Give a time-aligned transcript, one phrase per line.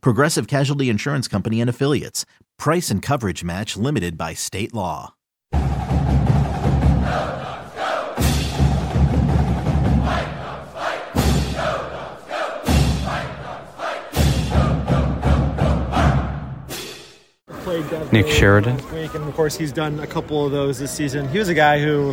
[0.00, 2.24] Progressive Casualty Insurance Company and Affiliates.
[2.58, 5.14] Price and coverage match limited by state law.
[18.12, 18.76] Nick Sheridan.
[18.94, 21.28] Week, and of course, he's done a couple of those this season.
[21.28, 22.12] He was a guy who,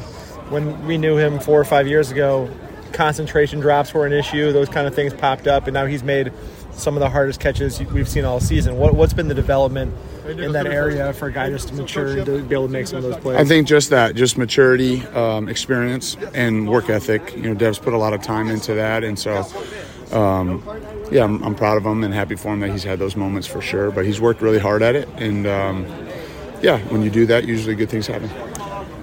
[0.49, 2.49] when we knew him four or five years ago,
[2.91, 4.51] concentration drops were an issue.
[4.51, 6.33] Those kind of things popped up, and now he's made
[6.73, 8.77] some of the hardest catches we've seen all season.
[8.77, 9.93] What, has been the development
[10.27, 12.87] in that area for a guy just to mature and to be able to make
[12.87, 13.37] some of those plays?
[13.37, 17.35] I think just that, just maturity, um, experience, and work ethic.
[17.35, 19.45] You know, Dev's put a lot of time into that, and so.
[20.11, 20.61] Um,
[21.09, 23.47] yeah, I'm, I'm, proud of him and happy for him that he's had those moments
[23.47, 23.91] for sure.
[23.91, 25.85] But he's worked really hard at it, and um,
[26.61, 28.29] yeah, when you do that, usually good things happen.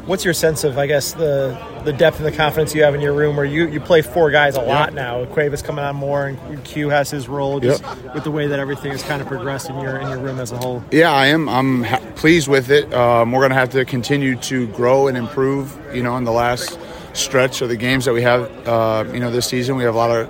[0.09, 3.03] What's your sense of, I guess, the the depth and the confidence you have in
[3.03, 5.27] your room, where you, you play four guys a lot now?
[5.27, 8.15] Cuevas coming on more, and Q has his role, just yep.
[8.15, 10.51] with the way that everything has kind of progressed in your in your room as
[10.51, 10.83] a whole.
[10.91, 11.47] Yeah, I am.
[11.47, 12.91] I'm ha- pleased with it.
[12.95, 15.79] Um, we're going to have to continue to grow and improve.
[15.95, 16.79] You know, in the last
[17.13, 19.99] stretch of the games that we have, uh, you know, this season, we have a
[19.99, 20.27] lot of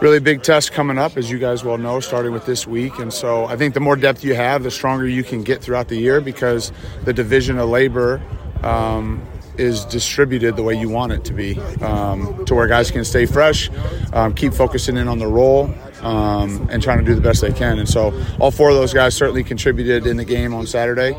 [0.00, 2.96] really big tests coming up, as you guys well know, starting with this week.
[3.00, 5.88] And so I think the more depth you have, the stronger you can get throughout
[5.88, 6.70] the year because
[7.04, 8.22] the division of labor
[8.62, 9.22] um,
[9.56, 13.26] is distributed the way you want it to be, um, to where guys can stay
[13.26, 13.70] fresh,
[14.12, 17.52] um, keep focusing in on the role, um, and trying to do the best they
[17.52, 17.78] can.
[17.78, 21.16] And so all four of those guys certainly contributed in the game on Saturday,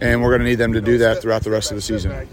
[0.00, 2.28] and we're going to need them to do that throughout the rest of the season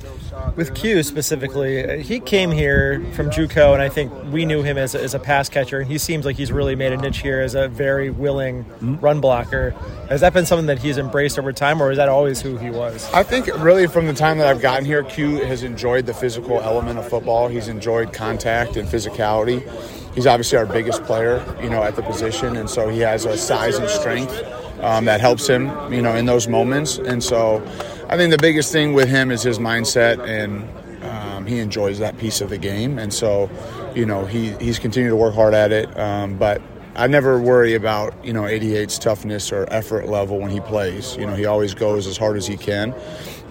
[0.55, 4.95] with Q specifically, he came here from JUCO, and I think we knew him as
[4.95, 5.79] a, as a pass catcher.
[5.79, 8.95] And he seems like he's really made a niche here as a very willing mm-hmm.
[8.97, 9.71] run blocker.
[10.09, 12.69] Has that been something that he's embraced over time, or is that always who he
[12.69, 13.11] was?
[13.13, 16.59] I think really from the time that I've gotten here, Q has enjoyed the physical
[16.59, 17.47] element of football.
[17.47, 19.65] He's enjoyed contact and physicality.
[20.15, 23.37] He's obviously our biggest player, you know, at the position, and so he has a
[23.37, 24.43] size and strength
[24.81, 26.97] um, that helps him, you know, in those moments.
[26.97, 27.63] And so
[28.09, 30.67] I think the biggest thing with him is his mindset, and
[31.03, 32.97] um, he enjoys that piece of the game.
[32.97, 33.49] And so,
[33.95, 35.97] you know, he, he's continued to work hard at it.
[35.97, 36.61] Um, but
[36.95, 41.15] I never worry about, you know, 88's toughness or effort level when he plays.
[41.15, 42.93] You know, he always goes as hard as he can.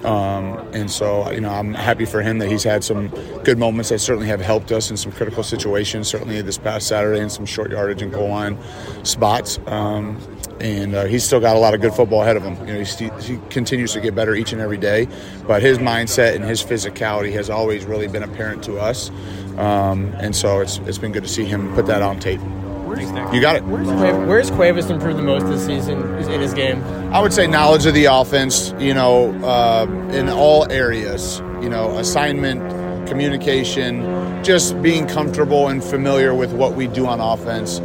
[0.05, 3.09] Um, and so, you know, I'm happy for him that he's had some
[3.43, 7.21] good moments that certainly have helped us in some critical situations, certainly this past Saturday
[7.21, 8.57] in some short yardage and goal line
[9.05, 9.59] spots.
[9.67, 10.21] Um,
[10.61, 12.57] and uh, he's still got a lot of good football ahead of him.
[12.67, 15.07] You know, he continues to get better each and every day,
[15.47, 19.11] but his mindset and his physicality has always really been apparent to us,
[19.57, 22.41] um, and so it's it's been good to see him put that on tape.
[23.35, 23.65] You got it.
[23.65, 26.01] Where's Cuevas improved the most this season
[26.31, 26.83] in his game?
[27.13, 28.75] I would say knowledge of the offense.
[28.79, 31.41] You know, uh, in all areas.
[31.63, 37.81] You know, assignment, communication, just being comfortable and familiar with what we do on offense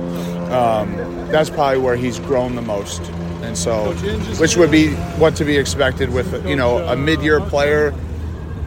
[0.53, 0.96] um,
[1.31, 3.01] that's probably where he's grown the most.
[3.41, 3.94] And so,
[4.40, 7.94] which would be what to be expected with, you know, a mid-year player.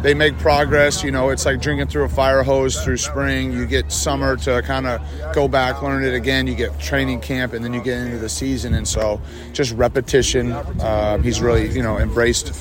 [0.06, 1.02] They make progress.
[1.02, 3.52] You know, it's like drinking through a fire hose through spring.
[3.52, 5.00] You get summer to kind of
[5.34, 6.46] go back, learn it again.
[6.46, 8.74] You get training camp, and then you get into the season.
[8.74, 9.20] And so,
[9.52, 10.52] just repetition.
[10.52, 12.54] Uh, he's really, you know, embraced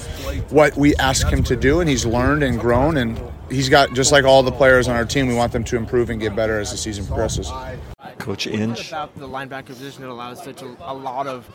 [0.50, 2.98] what we ask him to do, and he's learned and grown.
[2.98, 5.28] And he's got just like all the players on our team.
[5.28, 7.52] We want them to improve and get better as the season progresses.
[8.18, 8.88] Coach Inge.
[8.88, 11.46] About the linebacker position that allows such a, a, lot of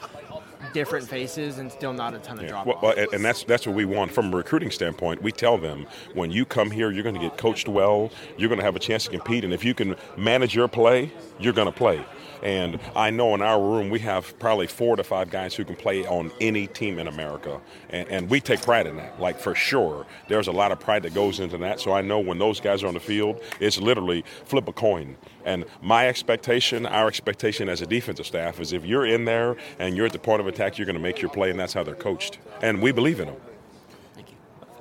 [0.72, 2.50] different faces and still not a ton of yeah.
[2.50, 2.66] drop.
[2.66, 5.22] Well, well, and that's that's what we want from a recruiting standpoint.
[5.22, 8.10] We tell them when you come here, you're going to get coached well.
[8.36, 11.12] You're going to have a chance to compete, and if you can manage your play,
[11.38, 12.04] you're going to play.
[12.42, 15.76] And I know in our room we have probably four to five guys who can
[15.76, 17.60] play on any team in America.
[17.90, 20.06] And, and, we take pride in that, like for sure.
[20.28, 21.80] There's a lot of pride that goes into that.
[21.80, 25.16] So I know when those guys are on the field, it's literally flip a coin.
[25.44, 29.96] And my expectation, our expectation as a defensive staff, is if you're in there and
[29.96, 31.82] you're at the point of attack, you're going to make your play, and that's how
[31.82, 32.38] they're coached.
[32.62, 33.36] And we believe in them.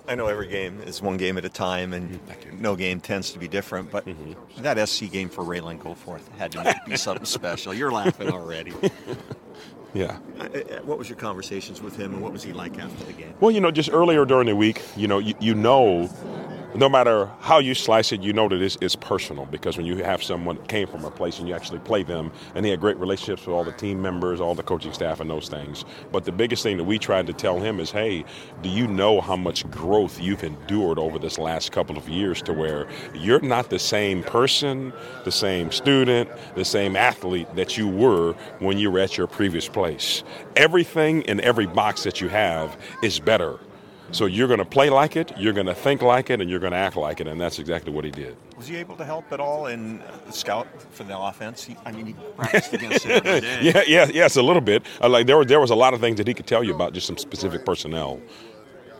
[0.10, 2.62] I know every game is one game at a time, and mm-hmm.
[2.62, 3.92] no game tends to be different.
[3.92, 4.64] But mm-hmm.
[4.64, 7.76] that SC game for Ralen Goforth had to be something special.
[7.76, 8.74] You're laughing already.
[9.94, 10.20] Yeah.
[10.40, 13.14] Uh, uh, what was your conversations with him, and what was he like after the
[13.14, 13.34] game?
[13.40, 16.08] Well, you know, just earlier during the week, you know, you, you know
[16.80, 19.98] no matter how you slice it, you know that it's, it's, personal because when you
[19.98, 22.80] have someone that came from a place and you actually play them, and he had
[22.80, 25.84] great relationships with all the team members, all the coaching staff, and those things.
[26.12, 28.24] But the biggest thing that we tried to tell him is, hey,
[28.62, 32.54] do you know how much growth you've endured over this last couple of years to
[32.54, 34.94] where you're not the same person,
[35.26, 39.68] the same student, the same athlete that you were when you were at your previous
[39.68, 40.24] place.
[40.56, 43.60] Everything in every box that you have is better
[44.12, 46.60] so you're going to play like it, you're going to think like it, and you're
[46.60, 48.36] going to act like it, and that's exactly what he did.
[48.58, 50.02] Was he able to help at all in
[50.32, 51.64] scout for the offense?
[51.64, 53.60] He, I mean, he practiced against it every day.
[53.62, 54.84] yeah, yeah, yes, a little bit.
[55.02, 56.74] Uh, like there was there was a lot of things that he could tell you
[56.74, 58.20] about just some specific personnel.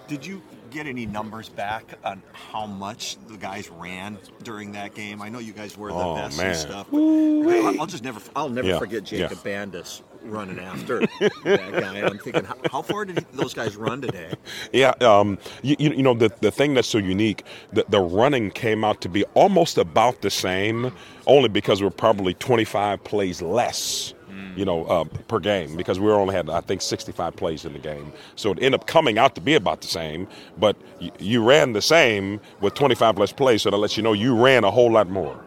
[0.08, 0.42] Did you
[0.72, 5.22] get any numbers back on how much the guys ran during that game?
[5.22, 6.48] I know you guys were the oh, best man.
[6.48, 6.88] and stuff.
[6.94, 9.66] I'll just never, I'll never Yeah, forget Jacob yeah.
[9.66, 12.02] Bandes running after that guy.
[12.02, 14.34] I'm thinking, how, how far did those guys run today?
[14.74, 17.44] Yeah, um, you, you know the the thing that's so unique,
[17.74, 20.92] the, the running came out to be almost about the same,
[21.28, 24.14] only because we're probably 25 plays less.
[24.56, 27.80] You know, uh, per game because we only had I think 65 plays in the
[27.80, 30.28] game, so it ended up coming out to be about the same.
[30.58, 34.14] But you, you ran the same with 25 less plays, so that lets you know
[34.14, 35.40] you ran a whole lot more.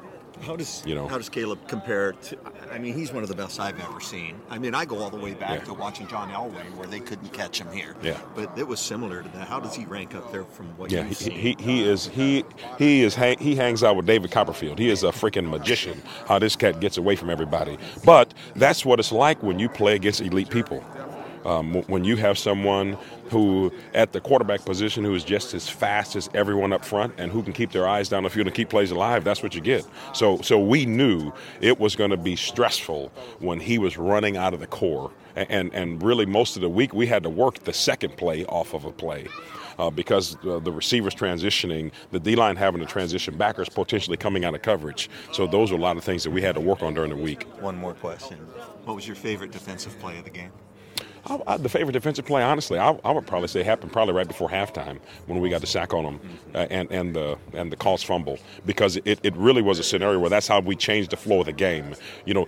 [0.43, 1.07] How does You know.
[1.07, 2.37] how does Caleb compare to?
[2.73, 4.37] I mean, he's one of the best I've ever seen.
[4.51, 5.65] I mean, I go all the way back Yeah.
[5.67, 7.95] to watching John Elway, where they couldn't catch him here.
[8.03, 8.17] Yeah.
[8.35, 9.47] but it was similar to that.
[9.49, 11.33] How does he rank up there from what Yeah, you've he, seen?
[11.39, 12.45] he, he is he
[12.79, 14.79] he is hang, he hangs out with David Copperfield.
[14.79, 16.03] He is a freaking magician.
[16.27, 17.79] How this cat gets away from everybody.
[18.05, 20.83] But that's what it's like when you play against elite people.
[21.45, 22.97] Um, when you have someone
[23.31, 27.33] who at the quarterback position who is just as fast as everyone up front and
[27.33, 29.61] who can keep their eyes down the field and keep plays alive, that's what you
[29.61, 29.87] get.
[30.13, 34.55] So so we knew it was going to be stressful when he was running out
[34.55, 35.11] of the core.
[35.35, 38.75] And, and really most of the week we had to work the second play off
[38.75, 39.29] of a play
[39.79, 44.45] uh, because uh, the receivers transitioning, the D line having to transition, backers potentially coming
[44.45, 45.11] out of coverage.
[45.33, 47.17] So those are a lot of things that we had to work on during the
[47.17, 47.45] week.
[47.61, 48.39] One more question.
[48.85, 50.53] What was your favorite defensive play of the game?
[51.27, 54.27] I, I, the favorite defensive play, honestly, I, I, would probably say happened probably right
[54.27, 56.57] before halftime when we got the sack on them mm-hmm.
[56.57, 60.19] uh, and, and the and the cost fumble because it, it really was a scenario
[60.19, 61.95] where that's how we changed the flow of the game.
[62.25, 62.47] You know,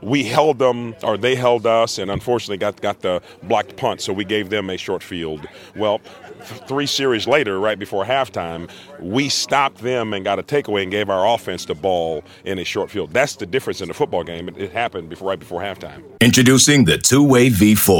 [0.00, 4.12] we held them or they held us, and unfortunately got got the blocked punt, so
[4.12, 5.46] we gave them a short field.
[5.76, 6.00] Well,
[6.48, 8.68] th- three series later, right before halftime,
[8.98, 12.64] we stopped them and got a takeaway and gave our offense the ball in a
[12.64, 13.12] short field.
[13.12, 14.48] That's the difference in the football game.
[14.48, 16.02] It, it happened before right before halftime.
[16.20, 17.99] Introducing the two-way V4.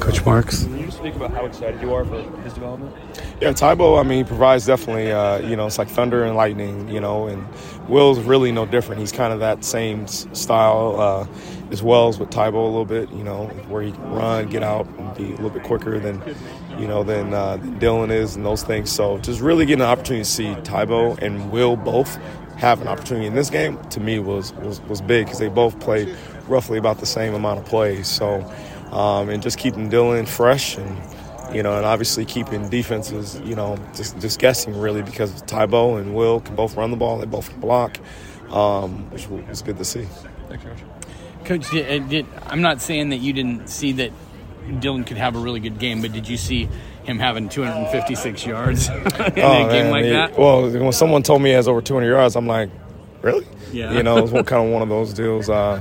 [0.00, 0.64] Coach Marks.
[0.64, 2.94] Can you speak about how excited you are for his development?
[3.40, 6.88] Yeah, Tybo, I mean, he provides definitely, uh, you know, it's like thunder and lightning,
[6.88, 7.46] you know, and
[7.88, 9.00] Will's really no different.
[9.00, 11.26] He's kind of that same style uh,
[11.70, 14.62] as well as with Tybo a little bit, you know, where he can run, get
[14.62, 16.22] out, and be a little bit quicker than,
[16.78, 18.92] you know, than, uh, than Dillon is and those things.
[18.92, 22.18] So just really getting an opportunity to see Tybo and Will both
[22.58, 25.78] have an opportunity in this game to me was was, was big because they both
[25.78, 26.14] played
[26.48, 28.08] roughly about the same amount of plays.
[28.08, 28.40] So,
[28.92, 30.96] um, and just keeping Dillon fresh and
[31.54, 36.14] you know, and obviously keeping defenses, you know, just, just guessing really because Tybo and
[36.14, 37.98] Will can both run the ball, they both can block,
[38.50, 40.06] um, which was good to see.
[40.50, 40.78] Thanks, Coach.
[41.46, 44.10] Coach, did, uh, did, I'm not saying that you didn't see that
[44.80, 46.68] Dillon could have a really good game, but did you see
[47.04, 49.36] him having 256 yards in a Oh, game
[49.86, 50.38] man, like he- that?
[50.38, 52.68] Well, when someone told me he has over 200 yards, I'm like,
[53.22, 53.46] really?
[53.72, 53.92] Yeah.
[53.94, 55.48] You know, it was kind of one of those deals.
[55.48, 55.80] Uh,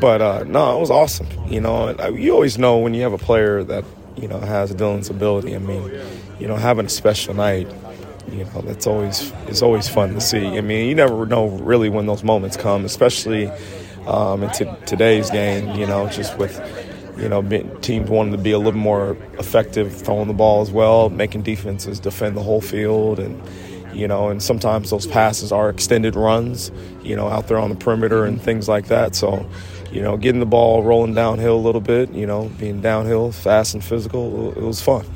[0.00, 1.26] but uh, no, it was awesome.
[1.48, 3.84] You know, uh, you always know when you have a player that
[4.16, 5.54] you know has Dillon's ability.
[5.54, 5.90] I mean,
[6.38, 7.68] you know, having a special night.
[8.30, 10.58] You know, that's always it's always fun to see.
[10.58, 13.50] I mean, you never know really when those moments come, especially
[14.06, 15.74] um, in t- today's game.
[15.78, 16.60] You know, just with
[17.16, 17.42] you know
[17.80, 21.98] teams wanting to be a little more effective throwing the ball as well, making defenses
[22.00, 23.42] defend the whole field, and
[23.94, 26.70] you know, and sometimes those passes are extended runs.
[27.02, 29.14] You know, out there on the perimeter and things like that.
[29.16, 29.48] So.
[29.90, 33.74] You know, getting the ball rolling downhill a little bit, you know, being downhill, fast
[33.74, 35.06] and physical, it was fun.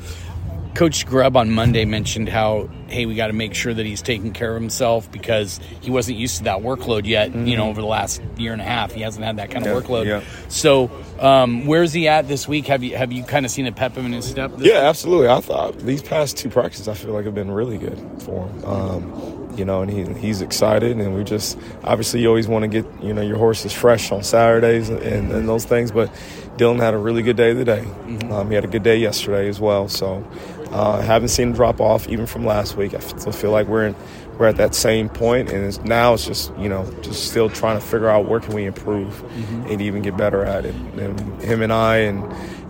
[0.73, 4.33] Coach Grubb on Monday mentioned how, hey, we got to make sure that he's taking
[4.33, 7.35] care of himself because he wasn't used to that workload yet.
[7.35, 9.83] You know, over the last year and a half, he hasn't had that kind of
[9.83, 9.91] Mm-hmm.
[9.93, 10.05] Yeah, workload.
[10.23, 10.47] yeah.
[10.49, 10.89] So,
[11.19, 12.65] um, where's he at this week?
[12.65, 14.51] Have you have you kind of seen a pep him in his step?
[14.57, 15.27] Yeah, absolutely.
[15.27, 18.65] I thought these past two practices, I feel like have been really good for him.
[18.65, 20.97] Um, you know, and he, he's excited.
[20.97, 24.23] And we just obviously you always want to get you know your horses fresh on
[24.23, 25.91] Saturdays and, and those things.
[25.91, 26.11] But
[26.57, 27.83] Dillon had a really good day today.
[27.85, 28.31] Mm-hmm.
[28.31, 29.87] Um, he had a good day yesterday as well.
[29.89, 30.25] So
[30.71, 32.93] uh, haven't seen him drop off even from last week.
[32.93, 33.95] I still feel like we're in,
[34.39, 37.79] we're at that same point, and it's, now it's just you know just still trying
[37.79, 39.69] to figure out where can we improve Mhm.
[39.71, 40.73] and even get better at it.
[40.97, 42.23] And him and I and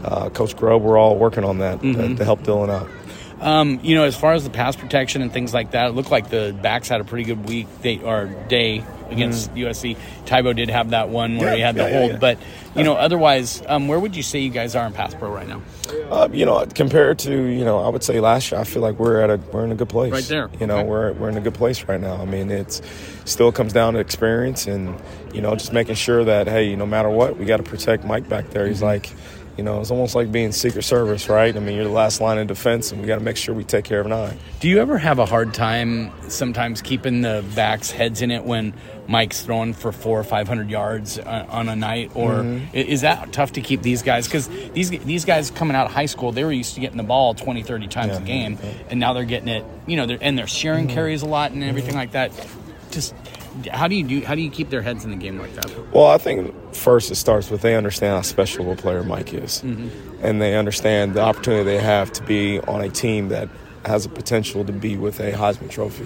[0.03, 1.95] uh, Coach Grubb, we're all working on that Mhm.
[2.09, 2.89] to, to help Dillon out.
[3.43, 6.11] Um, you know, as far as the pass protection and things like that, it looked
[6.11, 9.97] like the backs had a pretty good week they, or day against USC.
[10.25, 12.17] Tybo did have that one where Yeah, he had the yeah, hold, yeah.
[12.17, 12.37] but
[12.75, 15.47] you know, otherwise, um, where would you say you guys are in pass pro right
[15.47, 15.61] now?
[16.09, 18.97] Uh, you know, compared to you know, I would say last year, I feel like
[18.97, 20.11] we're at a we're in a good place.
[20.13, 20.49] Right there.
[20.59, 20.87] You know, Okay.
[20.87, 22.15] we're we're in a good place right now.
[22.15, 22.81] I mean, it's
[23.25, 24.95] still comes down to experience and
[25.33, 28.29] you know, just making sure that hey, no matter what, we got to protect Mike
[28.29, 28.67] back there.
[28.67, 29.09] He's like.
[29.57, 31.55] You know, it's almost like being Secret Service, right?
[31.55, 33.63] I mean, you're the last line of defense, and we got to make sure we
[33.63, 34.39] take care of nine.
[34.59, 38.73] Do you ever have a hard time sometimes keeping the backs' heads in it when
[39.07, 42.73] Mike's throwing for four or five hundred yards uh, on a night, or Mhm.
[42.73, 44.25] is that tough to keep these guys?
[44.27, 47.03] Because these these guys coming out of high school, they were used to getting the
[47.03, 48.57] ball 20, 30 times a game,
[48.89, 49.63] and now they're getting it.
[49.85, 50.91] You know, they're, and they're sharing Mhm.
[50.93, 52.31] carries a lot and everything like that.
[52.89, 53.13] Just
[53.71, 54.25] how do you do?
[54.25, 55.71] How do you keep their heads in the game like that?
[55.93, 59.61] Well, I think first it starts with they understand how special a player Mike is,
[59.65, 59.89] Mhm.
[60.21, 63.49] and they understand the opportunity they have to be on a team that
[63.85, 66.05] has a potential to be with a Heisman Trophy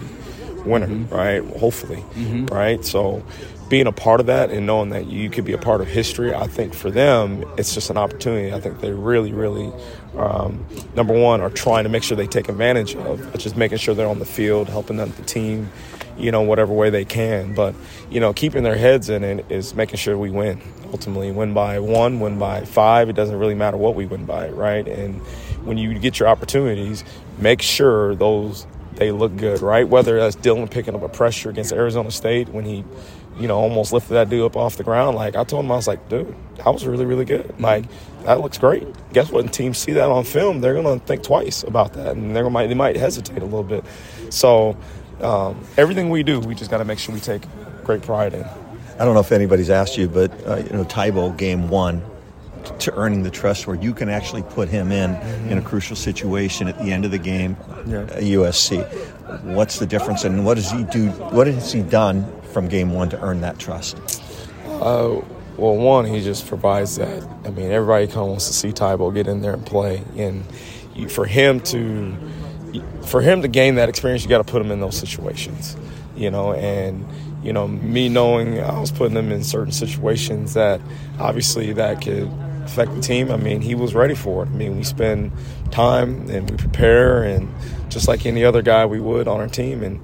[0.67, 1.43] winner, right?
[1.59, 2.51] Hopefully, Mhm.
[2.51, 2.83] right?
[2.85, 3.23] So,
[3.69, 6.33] being a part of that and knowing that you could be a part of history,
[6.33, 8.53] I think for them it's just an opportunity.
[8.53, 9.71] I think they really, really,
[10.17, 13.93] um, number one, are trying to make sure they take advantage of, just making sure
[13.93, 15.69] they're on the field, helping them the team
[16.19, 17.53] you know, whatever way they can.
[17.53, 17.75] But,
[18.09, 20.59] you know, keeping their heads in it is making sure we win.
[20.91, 23.07] Ultimately, win by one, win by five.
[23.07, 24.87] It doesn't really matter what we win by, right?
[24.87, 25.21] And
[25.63, 27.03] when you get your opportunities,
[27.37, 28.65] make sure those
[28.97, 29.87] they look good, right?
[29.87, 32.83] Whether that's Dillon picking up a pressure against Arizona State when he,
[33.39, 35.15] you know, almost lifted that dude up off the ground.
[35.15, 37.59] Like I told him, I was like, dude, that was really, really good.
[37.59, 37.85] Like
[38.23, 38.87] that looks great.
[39.13, 39.43] Guess what?
[39.43, 42.67] When teams see that on film, they're gonna think twice about that, and they're gonna
[42.67, 43.85] they might hesitate a little bit.
[44.29, 44.77] So
[45.21, 47.43] um, everything we do, we just got to make sure we take
[47.83, 48.43] great pride in.
[48.99, 52.03] I don't know if anybody's asked you, but uh, you know, Tybo game one
[52.79, 55.15] to earning the trust where you can actually put him in
[55.49, 57.55] in a crucial situation at the end of the game
[57.87, 58.01] Yeah.
[58.01, 58.83] at USC.
[59.43, 61.09] What's the difference, and what does he do?
[61.09, 63.97] What has he done from game one to earn that trust?
[64.65, 65.21] Uh,
[65.57, 67.23] well, one, he just provides that.
[67.45, 70.43] I mean, everybody kind of wants to see Tybo get in there and play, and
[70.95, 72.15] you, for him to
[73.05, 75.75] for him to gain that experience, you got to put him in those situations,
[76.15, 76.53] you know.
[76.53, 77.05] And
[77.43, 80.81] you know, me knowing I was putting him in certain situations that
[81.19, 82.29] obviously that could
[82.67, 83.31] affect the team.
[83.31, 84.47] I mean, he was ready for it.
[84.47, 85.31] I mean, we spend
[85.71, 87.49] time and we prepare, and
[87.89, 89.99] just like any other guy we would on our team, and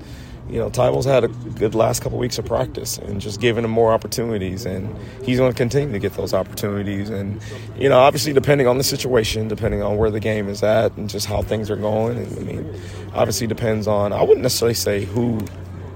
[0.50, 3.72] you know, Tybo's had a good last couple weeks of practice and just giving him
[3.72, 4.94] more opportunities, and
[5.24, 7.10] he's going to continue to get those opportunities.
[7.10, 7.42] And
[7.78, 11.10] you know, obviously, depending on the situation, depending on where the game is at, and
[11.10, 12.18] just how things are going.
[12.18, 12.82] And I mean,
[13.14, 14.12] obviously, depends on.
[14.14, 15.40] I wouldn't necessarily say who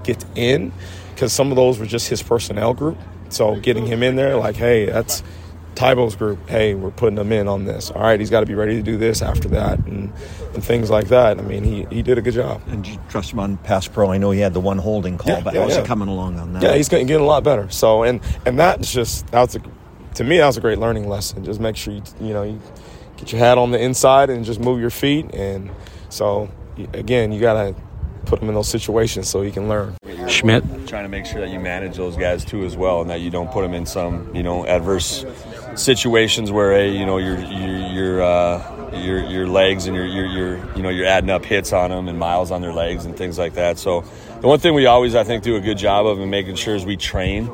[0.02, 0.72] gets in,
[1.14, 2.98] because some of those were just his personnel group.
[3.28, 5.22] So getting him in there, like, hey, that's
[5.78, 6.48] Tybo's group.
[6.48, 7.92] Hey, we're putting him in on this.
[7.92, 10.12] All right, he's got to be ready to do this after that, and,
[10.54, 11.38] and things like that.
[11.38, 12.60] I mean, he, he did a good job.
[12.66, 14.10] And you trust him on pass pro?
[14.10, 15.82] I know he had the one holding call, Yeah, but yeah, how's yeah.
[15.82, 16.62] he coming along on that?
[16.64, 17.70] Yeah, he's getting, getting a lot better.
[17.70, 19.62] So, and and that's just that's a
[20.14, 21.44] to me that was a great learning lesson.
[21.44, 22.60] Just make sure you you know you
[23.16, 25.32] get your hat on the inside and just move your feet.
[25.32, 25.70] And
[26.08, 26.50] so
[26.92, 27.76] again, you gotta
[28.26, 29.94] put him in those situations so he can learn.
[30.28, 30.64] Schmidt.
[30.86, 33.30] Trying to make sure that you manage those guys too as well, and that you
[33.30, 35.24] don't put them in some you know adverse
[35.78, 40.26] situations where hey you know your your your uh, your your legs and your your
[40.26, 43.16] your you know you're adding up hits on them and miles on their legs and
[43.16, 43.78] things like that.
[43.78, 44.04] So
[44.40, 46.74] the one thing we always I think do a good job of and making sure
[46.74, 47.50] is we train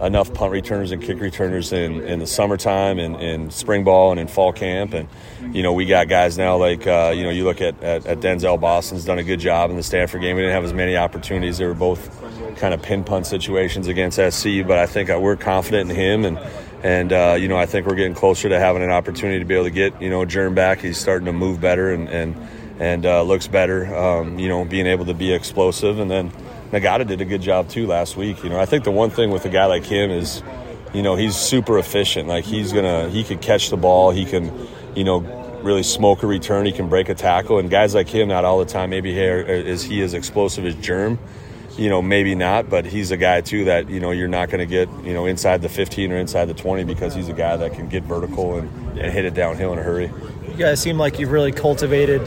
[0.00, 4.20] enough punt returners and kick returners in, in the summertime and in spring ball and
[4.20, 4.94] in fall camp.
[4.94, 5.08] And
[5.54, 8.20] you know we got guys now like uh, you know you look at, at, at
[8.20, 10.36] Denzel Boston's done a good job in the Stanford game.
[10.36, 11.58] We didn't have as many opportunities.
[11.58, 12.14] They were both
[12.56, 16.24] kind of pin punt situations against SC but I think uh, we're confident in him
[16.24, 16.38] and
[16.82, 19.54] and uh, you know I think we're getting closer to having an opportunity to be
[19.54, 23.06] able to get you know Jerm back he's starting to move better and and, and
[23.06, 26.32] uh, looks better um, you know being able to be explosive and then
[26.70, 28.42] Nagata did a good job too last week.
[28.44, 30.42] You know, I think the one thing with a guy like him is,
[30.92, 32.28] you know, he's super efficient.
[32.28, 34.10] Like he's gonna, he could catch the ball.
[34.10, 34.52] He can,
[34.94, 35.20] you know,
[35.62, 36.66] really smoke a return.
[36.66, 37.58] He can break a tackle.
[37.58, 38.90] And guys like him, not all the time.
[38.90, 41.18] Maybe here is he as explosive as Germ.
[41.78, 44.58] You know, maybe not, but he's a guy too that you know you're not going
[44.58, 47.56] to get you know inside the 15 or inside the 20 because he's a guy
[47.56, 50.10] that can get vertical and, and hit it downhill in a hurry.
[50.48, 52.26] You guys seem like you've really cultivated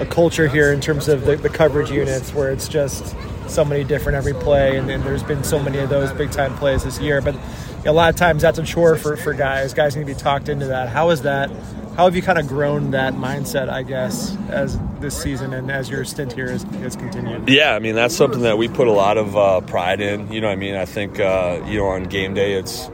[0.00, 3.14] a culture here in terms of the, the coverage units where it's just
[3.50, 6.56] so many different every play, and, then there's been so many of those big time
[6.56, 7.20] plays this year.
[7.20, 7.36] But
[7.84, 9.74] a lot of times that's a chore for, for guys.
[9.74, 10.88] Guys need to be talked into that.
[10.88, 11.50] How is that?
[11.96, 15.90] How have you kind of grown that mindset, I guess, as this season and as
[15.90, 17.48] your stint here has, has continued?
[17.48, 20.30] Yeah, I mean, that's something that we put a lot of uh, pride in.
[20.32, 22.88] You know, I mean, I think, uh, you know, on game day, it's,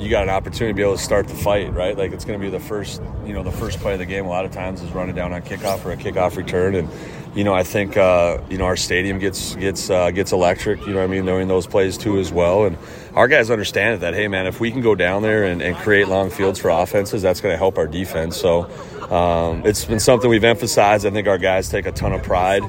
[0.00, 1.96] you got an opportunity to be able to start the fight, right?
[1.96, 4.24] Like it's going to be the first, you know, the first play of the game.
[4.24, 6.88] A lot of times is running down on kickoff or a kickoff return, and
[7.34, 10.86] you know, I think uh, you know our stadium gets gets uh, gets electric.
[10.86, 12.76] You know, I mean, knowing those plays too as well, and
[13.14, 14.14] our guys understand that.
[14.14, 17.22] Hey, man, if we can go down there and, and create long fields for offenses,
[17.22, 18.36] that's going to help our defense.
[18.36, 18.70] So.
[19.10, 21.04] Um, it's been something we've emphasized.
[21.04, 22.62] I think our guys take a ton of pride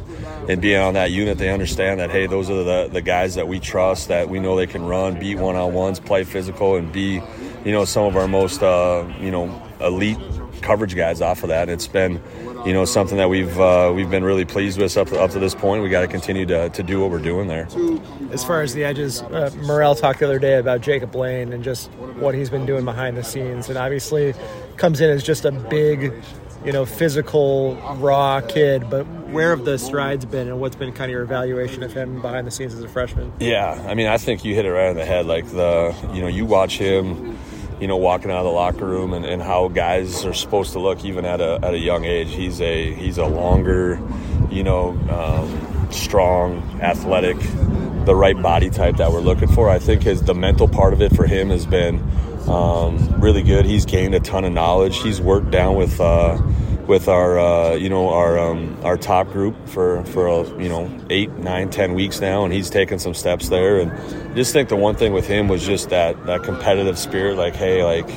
[0.48, 1.38] in being on that unit.
[1.38, 4.56] They understand that, hey, those are the, the guys that we trust, that we know
[4.56, 7.22] they can run, beat one on ones, play physical, and be,
[7.64, 10.18] you know, some of our most, uh, you know, elite
[10.64, 11.70] coverage guys off of that.
[11.70, 12.20] It's been,
[12.66, 15.40] you know, something that we've uh, we've been really pleased with up to, up to
[15.40, 15.84] this point.
[15.84, 17.68] We got to continue to, to do what we're doing there.
[18.32, 21.64] As far as the edges, uh, Morrell talked the other day about Jacob Lane and
[21.64, 21.90] just
[22.20, 24.34] what he's been doing behind the scenes, and obviously
[24.78, 26.14] comes in as just a big,
[26.64, 28.90] you know, physical, raw kid.
[28.90, 32.22] But where have the strides been, and what's been kind of your evaluation of him
[32.22, 33.34] behind the scenes as a freshman?
[33.40, 35.26] Yeah, I mean, I think you hit it right on the head.
[35.26, 37.38] Like the, you know, you watch him
[37.82, 40.80] you know, walking out of the locker room and, and how guys are supposed to
[40.80, 42.30] look even at a, at a young age.
[42.30, 44.00] He's a he's a longer,
[44.52, 47.38] you know, um, strong, athletic,
[48.06, 49.68] the right body type that we're looking for.
[49.68, 52.00] I think his the mental part of it for him has been
[52.48, 53.66] um, really good.
[53.66, 55.02] He's gained a ton of knowledge.
[55.02, 56.00] He's worked down with.
[56.00, 56.40] Uh,
[56.88, 60.90] with our uh, you know our um, our top group for for uh, you know
[61.10, 63.80] eight nine ten weeks now and he's taken some steps there.
[63.80, 67.38] And I just think the one thing with him was just that that competitive spirit
[67.38, 68.10] like hey like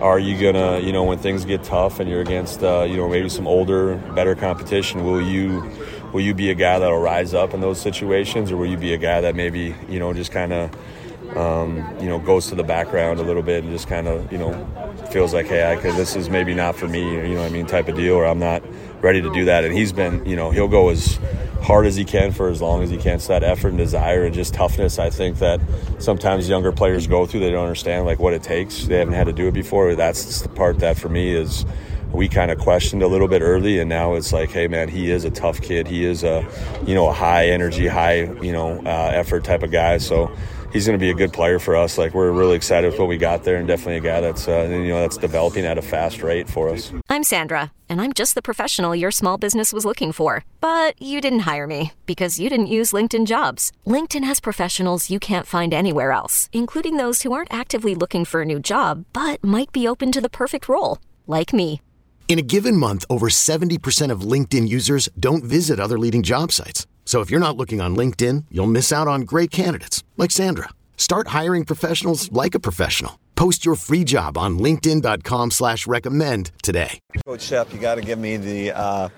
[0.00, 3.08] are you gonna you know when things get tough and you're against uh, you know
[3.08, 5.68] maybe some older better competition will you
[6.12, 8.50] will you be a guy that'll rise up in those situations?
[8.50, 12.08] Or will you be a guy that maybe you know just kind of um, you
[12.08, 15.34] know goes to the background a little bit and just kind of you know feels
[15.34, 17.88] like, hey, I could, this is maybe not for me, you know I mean, type
[17.88, 18.62] of deal, or I'm not
[19.00, 19.64] ready to do that.
[19.64, 21.18] And he's been, you know, he'll go as
[21.62, 23.18] hard as he can for as long as he can.
[23.20, 25.60] So that effort and desire and just toughness, I think that
[25.98, 27.40] sometimes younger players go through.
[27.40, 28.86] They don't understand like what it takes.
[28.86, 29.94] They haven't had to do it before.
[29.94, 31.64] That's the part that for me is
[32.12, 35.10] we kind of questioned a little bit early, and now it's like, hey man, he
[35.10, 35.86] is a tough kid.
[35.86, 36.46] He is a,
[36.86, 39.98] you know, a high energy, high, you know, uh, effort type of guy.
[39.98, 40.30] So
[40.72, 41.98] he's going to be a good player for us.
[41.98, 44.68] Like we're really excited with what we got there, and definitely a guy that's uh,
[44.70, 46.92] you know that's developing at a fast rate for us.
[47.08, 51.20] I'm Sandra, and I'm just the professional your small business was looking for, but you
[51.20, 53.72] didn't hire me because you didn't use LinkedIn Jobs.
[53.86, 58.42] LinkedIn has professionals you can't find anywhere else, including those who aren't actively looking for
[58.42, 61.80] a new job but might be open to the perfect role, like me.
[62.28, 66.86] In a given month, over 70% of LinkedIn users don't visit other leading job sites.
[67.08, 70.68] So if you're not looking on LinkedIn, you'll miss out on great candidates like Sandra.
[70.98, 73.18] Start hiring professionals like a professional.
[73.34, 76.98] Post your free job on LinkedIn.com slash recommend today.
[77.24, 79.08] Coach Shep, you gotta give me the uh,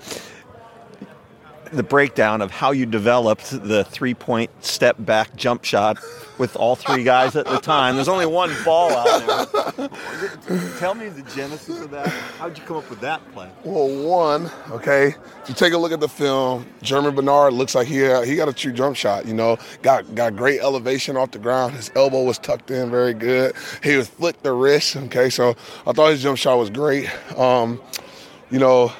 [1.72, 5.98] the breakdown of how you developed the three point step back jump shot
[6.38, 7.96] with all three guys at the time.
[7.96, 9.88] There's only one ball out there.
[10.78, 12.08] Tell me the genesis of that.
[12.38, 13.50] How'd you come up with that play?
[13.62, 15.08] Well, one, okay,
[15.42, 18.48] if you take a look at the film, Germie Bernard looks like he he got
[18.48, 19.26] a true jump shot.
[19.26, 21.74] You know, got got great elevation off the ground.
[21.74, 23.54] His elbow was tucked in very good.
[23.82, 24.96] He was flicked the wrist.
[24.96, 25.50] Okay, so
[25.86, 27.08] I thought his jump shot was great.
[27.36, 27.80] Um,
[28.50, 28.92] you know,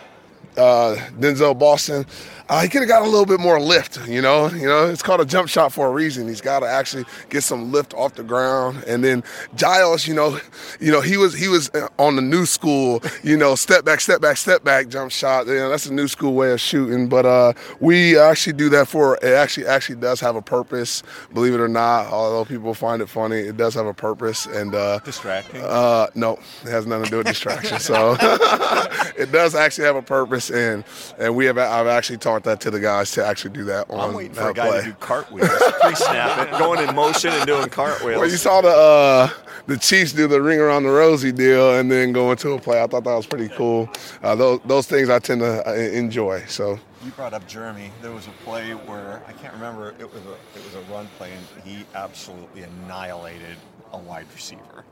[0.56, 2.06] uh, Denzel Boston
[2.50, 4.04] uh, he could have got a little bit more lift.
[4.08, 6.26] You know, you know, it's called a jump shot for a reason.
[6.26, 8.82] He's got to actually get some lift off the ground.
[8.88, 9.22] And then
[9.54, 10.36] Giles, you know,
[10.80, 14.20] you know, he was he was on the new school, you know, step back, step
[14.20, 15.46] back, step back, jump shot.
[15.46, 17.08] You know, that's a new school way of shooting.
[17.08, 19.22] But uh, we actually do that for it.
[19.22, 21.04] Actually, actually does have a purpose.
[21.32, 24.46] Believe it or not, although people find it funny, it does have a purpose.
[24.46, 25.62] And uh, distracting.
[25.62, 26.32] Uh, no,
[26.64, 27.78] it has nothing to do with distraction.
[27.78, 28.16] so
[29.16, 30.82] it does actually have a purpose, and
[31.16, 34.10] and we have I've actually talked that to the guys to actually do that on
[34.10, 34.80] I'm waiting for a guy play.
[34.80, 35.50] to do cartwheels,
[35.80, 38.20] pre-snap it, going in motion and doing cartwheels.
[38.20, 39.30] Well, you saw the uh,
[39.66, 42.82] the Chiefs do the ring around the rosy deal and then go into a play.
[42.82, 43.88] I thought that was pretty cool.
[44.22, 46.44] Uh, those those things I tend to uh, enjoy.
[46.46, 46.78] So.
[47.02, 47.88] You brought up Germie.
[48.02, 49.94] There was a play where I can't remember.
[49.98, 53.56] It was a it was a run play, and he absolutely annihilated
[53.92, 54.84] a wide receiver.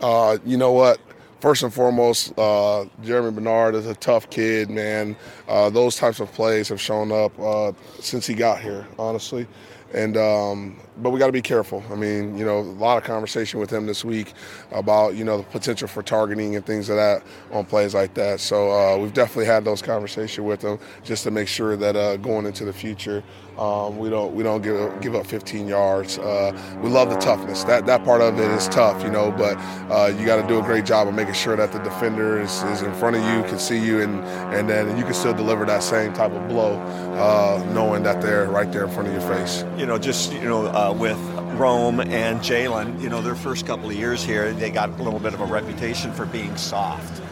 [0.00, 1.00] Uh, you know what?
[1.40, 5.14] First and foremost, uh, Germie Bernard is a tough kid, man.
[5.48, 9.46] Uh, those types of plays have shown up uh, since he got here, honestly.
[9.92, 11.82] and um, but we got to be careful.
[11.90, 14.32] I mean, you know, a lot of conversation with him this week
[14.72, 18.40] about you know the potential for targeting and things of that on plays like that.
[18.40, 22.16] So uh, we've definitely had those conversations with him just to make sure that uh,
[22.16, 23.22] going into the future,
[23.58, 26.18] um, we don't we don't give give up 15 yards.
[26.18, 27.64] Uh, we love the toughness.
[27.64, 29.56] That that part of it is tough, you know, but
[29.90, 32.62] uh, you got to do a great job of making sure that the defender is,
[32.64, 34.20] is in front of you, can see you, and
[34.54, 36.74] and then you can still deliver that same type of blow,
[37.14, 39.64] uh, knowing that they're right there in front of your face.
[39.78, 41.18] You know, just you know, uh, with
[41.58, 45.18] Rome and Jalen, you know, their first couple of years here, they got a little
[45.18, 47.22] bit of a reputation for being soft.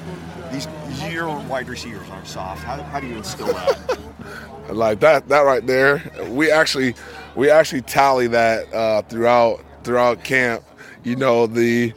[0.53, 0.67] These
[1.11, 2.63] your wide receivers aren't soft.
[2.63, 3.99] How, how do you instill that?
[4.71, 6.95] like that that right there we actually
[7.37, 10.65] we actually tally that uh, throughout throughout camp
[11.03, 11.93] you know the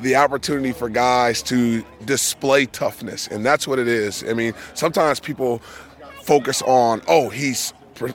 [0.00, 5.20] the opportunity for guys to display toughness and that's what it is i mean sometimes
[5.20, 5.58] people
[6.22, 7.74] focus on oh he's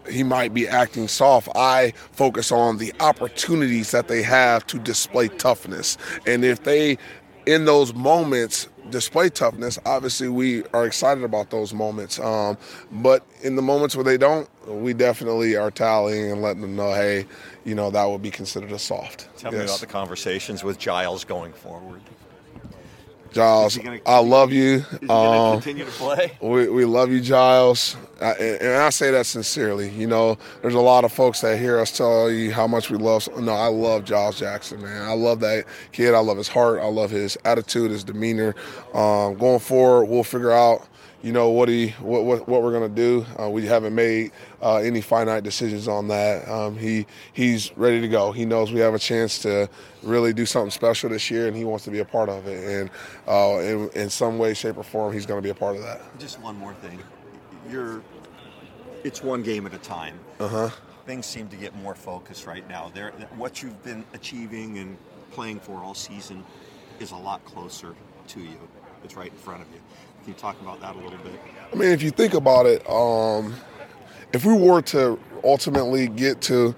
[0.09, 5.27] he might be acting soft i focus on the opportunities that they have to display
[5.27, 6.97] toughness and if they
[7.45, 12.19] in those moments display toughness, obviously we are excited about those moments.
[12.19, 12.57] Um,
[12.91, 16.93] but in the moments where they don't, we definitely are tallying and letting them know,
[16.93, 17.25] hey,
[17.63, 19.27] you know, that would be considered a soft.
[19.37, 19.59] Tell yes.
[19.59, 22.01] me about the conversations with Giles going forward.
[23.35, 24.85] Giles, gonna, I love you.
[25.09, 26.37] Um, continue to play?
[26.41, 27.97] We, we love you, Giles.
[28.21, 29.89] I, and I say that sincerely.
[29.89, 32.97] You know, there's a lot of folks that hear us tell you how much we
[32.97, 33.27] love.
[33.37, 35.01] No, I love Giles Jackson, man.
[35.01, 36.13] I love that kid.
[36.13, 36.79] I love his heart.
[36.79, 38.55] I love his attitude, his demeanor.
[38.93, 40.87] Um, going forward, we'll figure out
[41.21, 43.25] you know what he what what, what we're gonna do.
[43.39, 46.47] Uh, we haven't made uh, any finite decisions on that.
[46.47, 48.31] Um, he he's ready to go.
[48.31, 49.69] He knows we have a chance to
[50.03, 52.63] really do something special this year, and he wants to be a part of it.
[52.63, 52.89] And
[53.27, 55.81] uh, in, in some way, shape, or form, he's going to be a part of
[55.81, 56.01] that.
[56.19, 56.99] Just one more thing,
[57.69, 58.01] you're
[59.05, 60.19] it's one game at a time.
[60.39, 60.69] Uh huh.
[61.05, 62.91] Things seem to get more focused right now.
[62.93, 64.97] There, what you've been achieving and
[65.31, 66.43] playing for all season
[66.99, 67.95] is a lot closer
[68.29, 68.57] to you.
[69.03, 69.79] It's right in front of you.
[70.25, 71.39] Can you talk about that a little bit?
[71.71, 73.53] I mean, if you think about it, um,
[74.33, 76.73] if we were to ultimately get to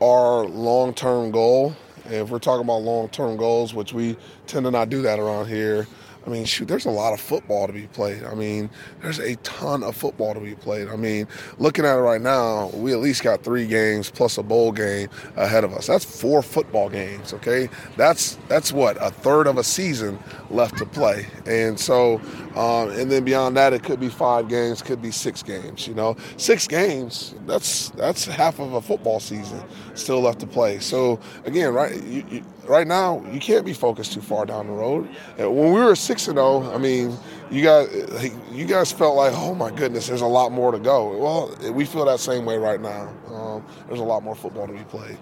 [0.00, 4.88] our long-term goal, and if we're talking about long-term goals, which we tend to not
[4.88, 5.88] do that around here,
[6.24, 8.22] I mean, shoot, there's a lot of football to be played.
[8.24, 10.88] I mean, there's a ton of football to be played.
[10.88, 11.26] I mean,
[11.58, 15.08] looking at it right now, we at least got three games plus a bowl game
[15.36, 15.86] ahead of us.
[15.86, 17.32] That's four football games.
[17.34, 20.18] Okay, that's that's what a third of a season
[20.50, 21.26] left to play.
[21.46, 22.20] And so,
[22.54, 25.88] um, and then beyond that, it could be five games, could be six games.
[25.88, 27.34] You know, six games.
[27.46, 29.62] That's that's half of a football season
[29.94, 30.78] still left to play.
[30.78, 34.72] So again, right, you, you, right now you can't be focused too far down the
[34.72, 35.08] road.
[35.36, 37.16] When we were six and zero, oh, I mean,
[37.50, 41.16] you guys, you guys felt like, oh my goodness, there's a lot more to go.
[41.16, 43.12] Well, we feel that same way right now.
[43.28, 45.18] Um, there's a lot more football to be played.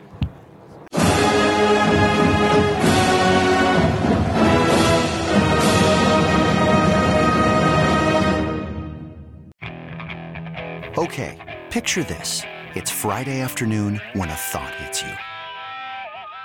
[10.98, 12.42] Okay, picture this.
[12.74, 15.29] It's Friday afternoon when a thought hits you.